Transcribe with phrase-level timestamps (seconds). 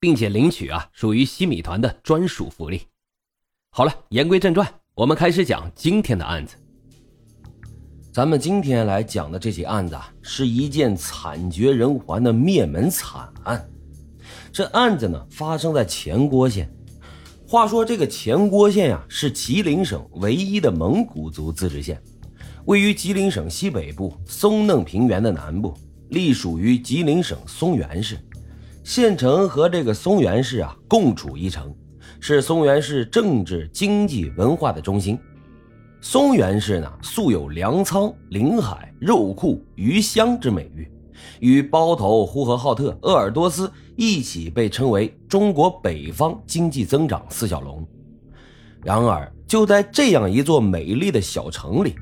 [0.00, 2.82] 并且领取啊，属于西米团的专属福利。
[3.70, 6.56] 好了，言归正传，我们开始讲今天的案子。
[8.12, 13.68] 咱们今天来讲的这起案子啊，是一件惨绝人寰的灭门惨案。
[14.52, 16.68] 这案子呢，发生在前郭县。
[17.46, 22.02] 话说这个前郭县呀，是吉林省唯一的蒙古族自治县，
[22.64, 25.72] 位于吉林省西北部松嫩平原的南部，
[26.10, 28.18] 隶属于吉林省松原市。
[28.88, 31.74] 县城和这个松原市啊共处一城，
[32.20, 35.18] 是松原市政治、经济、文化的中心。
[36.00, 40.90] 松原市呢素有粮仓、临海、肉库、鱼乡之美誉，
[41.38, 47.86] 与包头、呼和浩特、鄂尔多斯一起被称为中国北方经济增长四小龙。
[48.82, 51.94] 然而，就在这样一座美丽的小城里，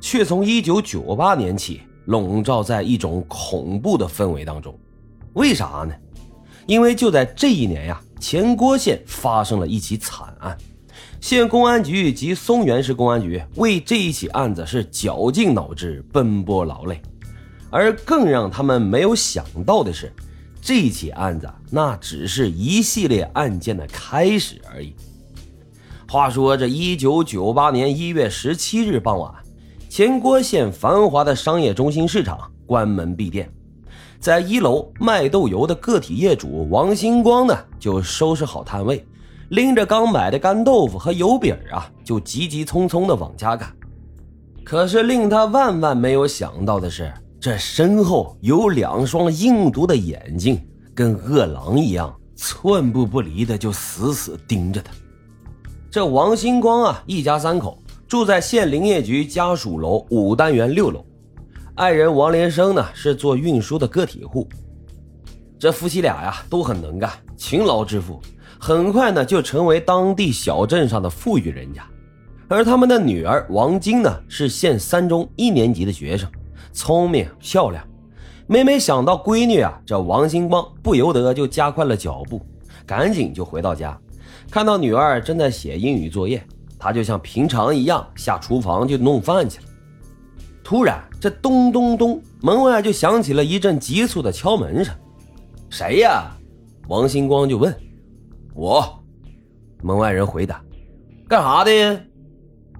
[0.00, 4.74] 却从1998年起笼罩在一种恐怖的氛围当中。
[5.34, 5.94] 为啥呢？
[6.70, 10.56] 因为就在这一年呀，前郭县发生了一起惨案，
[11.20, 17.02] 县公安局及松原市公安局为这一起案子是绞尽脑汁、奔波劳累，
[17.70, 20.12] 而更让他们没有想到的是，
[20.62, 24.94] 这起案子那只是一系列案件的开始而已。
[26.08, 29.34] 话说，这一九九八年一月十七日傍晚，
[29.88, 33.50] 前郭县繁华的商业中心市场关门闭店。
[34.20, 39.02] 在一楼卖豆油的个体业主王星光呢，就收拾好摊位，
[39.48, 43.74] 拎着刚买的干豆腐和油饼啊，就急急匆匆的往家赶。
[44.62, 47.10] 可是令他万万没有想到的是，
[47.40, 50.60] 这身后有两双阴毒的眼睛，
[50.94, 54.92] 跟饿狼一样，寸步不离的就死死盯着他。
[55.90, 61.02] 这王星光啊，一家三口住在县林业局家属楼五单元六楼。
[61.80, 64.46] 爱人王连生呢是做运输的个体户，
[65.58, 68.20] 这夫妻俩呀都很能干，勤劳致富，
[68.58, 71.82] 很快呢就成为当地小镇上的富裕人家。
[72.48, 76.30] 而他们的女儿王晶呢是县三中一年级的学生，
[76.70, 77.82] 聪明漂亮。
[78.46, 82.42] 每每想到闺女啊，这王星光不由得就加快了脚步，
[82.84, 83.98] 赶紧就回到家，
[84.50, 86.46] 看到女儿正在写英语作业，
[86.78, 89.64] 他就像平常一样下厨房去弄饭去了。
[90.70, 94.94] 突然，这咚咚咚，门外就响起了一阵急促的敲门声。
[95.68, 96.30] 谁呀？
[96.86, 97.76] 王星光就问。
[98.54, 99.02] 我，
[99.82, 100.62] 门外人回答。
[101.26, 102.00] 干啥的？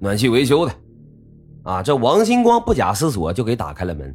[0.00, 0.72] 暖气维修的。
[1.62, 4.12] 啊，这王星光不假思索就给打开了门。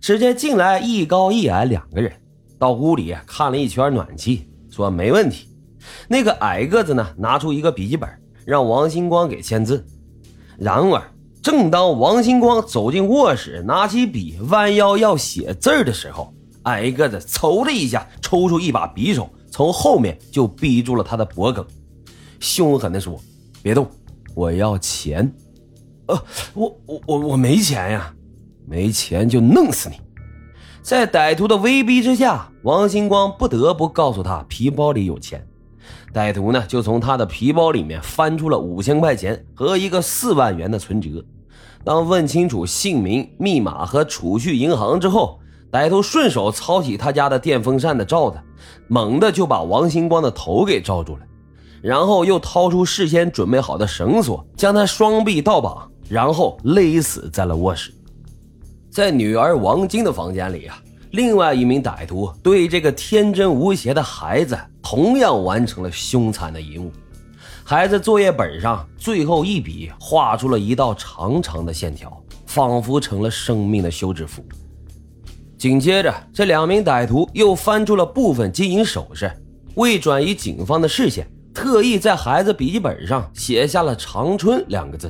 [0.00, 2.12] 只见进来一高一矮两个人，
[2.60, 5.48] 到屋里看了一圈暖气，说没问题。
[6.06, 8.08] 那个矮个子呢，拿出一个笔记本，
[8.44, 9.84] 让王星光给签字。
[10.56, 11.02] 然而。
[11.42, 16.34] 正当王星光走进卧室，拿起笔弯腰要写字的时候，
[16.64, 21.64] 矮个子嗖的一下抽出一把匕首，从后面就逼住了他的脖颈，
[22.40, 23.18] 凶狠地说
[23.62, 23.88] ：“别动，
[24.34, 25.32] 我要钱。
[26.06, 26.22] ”“呃，
[26.54, 28.14] 我我我我没钱呀，
[28.66, 29.96] 没钱就弄死你！”
[30.82, 35.46] 在歹徒的威逼之下，王星光不得不告诉他皮包里有钱。
[36.12, 41.24] 歹徒呢，就从他的皮包里面翻出了五千块钱和一个四万元的存折。
[41.84, 45.38] 当问清楚姓名、密码和储蓄银行之后，
[45.72, 48.38] 歹徒顺手抄起他家的电风扇的罩子，
[48.88, 51.22] 猛地就把王星光的头给罩住了，
[51.80, 57.92] 然后又掏出事先准备好的绳索，将他双臂倒绑，然后勒死在了卧室。
[58.90, 60.82] 在女儿王晶的房间里啊。
[61.12, 64.56] 另外一名歹徒对这个天真无邪的孩子
[64.90, 66.90] 同样完成了凶残的一幕。
[67.62, 74.44] 孩子作业本上最后一笔画出了一道长长的线条，仿佛成了生命的休止符。
[75.56, 79.30] 紧接着，这两名歹徒又翻出了部分金银首饰，
[79.76, 81.24] 为转移警方的视线，
[81.54, 85.08] 特意在孩子笔记本上写下了“长春”两个字。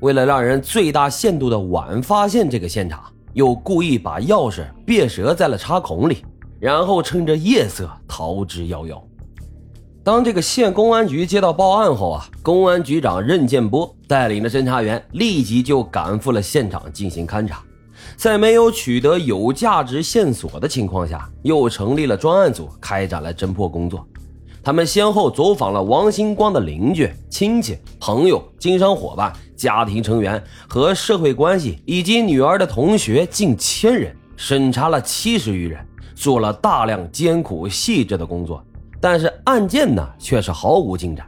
[0.00, 3.02] 为了让人最大限度的晚发现这个现场。
[3.34, 6.24] 又故意把钥匙别折在了插孔里，
[6.60, 9.00] 然后趁着夜色逃之夭夭。
[10.08, 17.62] 当这个县公安局接到报案后啊公安局长任建波带领着侦查员立即就赶赴了现场进行勘查
[18.16, 24.06] 在没有取得有价值线索的情况下又成立了专案组开展了侦破工作。
[24.62, 35.87] 他们先后走访了王星光的邻居亲戚朋友经商伙伴家庭成员和社会关系以及女儿的同学近千人审查了七十余人。
[36.18, 38.60] 做了大量艰苦细致的工作
[39.00, 41.24] 但是案件呢却是毫无进展。